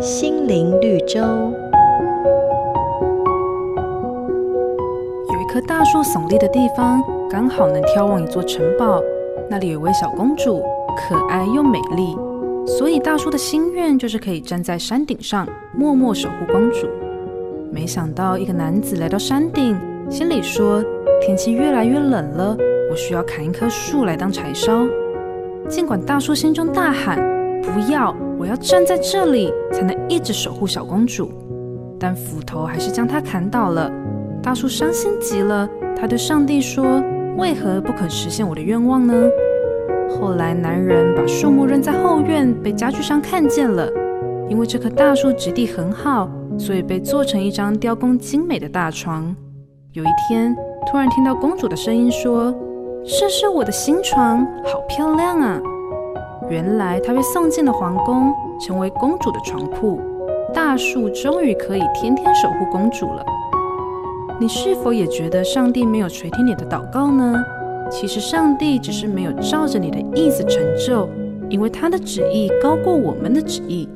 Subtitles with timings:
[0.00, 1.20] 心灵绿洲。
[1.20, 1.50] 有
[5.40, 9.02] 一棵大树耸立的地方，刚好能眺望一座城堡。
[9.48, 10.62] 那里有位小公主，
[10.96, 12.16] 可爱又美丽，
[12.66, 15.46] 所以大叔的心愿就是可以站在山顶上，
[15.76, 16.88] 默默守护公主。
[17.70, 19.76] 没想到一个男子来到山顶，
[20.08, 20.82] 心里说
[21.20, 22.56] ：“天气越来越冷了，
[22.90, 24.86] 我需要砍一棵树来当柴烧。”
[25.68, 27.18] 尽管大叔心中大喊
[27.72, 28.14] ：“不要！
[28.38, 31.30] 我要站在这里，才能一直守护小公主。”
[31.98, 33.90] 但斧头还是将他砍倒了。
[34.42, 37.02] 大树伤心极了，他对上帝说
[37.38, 39.14] ：“为何不肯实现我的愿望呢？”
[40.10, 43.88] 后来，男人把树木扔在后院，被家具商看见了。
[44.48, 49.34] 因为这棵大树质地很好，所以被做成一张雕工精美的大床。
[49.92, 50.54] 有一天，
[50.90, 52.54] 突然听到公主的声音说。
[53.06, 55.60] 这是我的新床，好漂亮啊！
[56.48, 60.00] 原来她被送进了皇宫，成为公主的床铺。
[60.52, 63.24] 大树终于可以天天守护公主了。
[64.40, 67.42] 你是否也觉得上帝没有垂听你的祷告呢？
[67.90, 71.08] 其实上帝只是没有照着你的意思成就，
[71.48, 73.88] 因为他的旨意高过我们的旨意。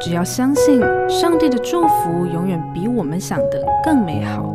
[0.00, 4.54] 只要相信，上帝的祝福永远比我们想的更美好。